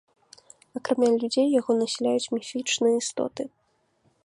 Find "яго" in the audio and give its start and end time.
1.59-1.71